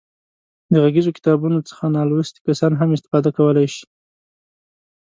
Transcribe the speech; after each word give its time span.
د 0.71 0.73
غږیزو 0.83 1.15
کتابونو 1.17 1.57
څخه 1.69 1.83
نالوستي 1.95 2.39
کسان 2.47 2.71
هم 2.79 2.89
استفاده 2.97 3.29
کولای 3.37 3.67
شي. 3.75 3.85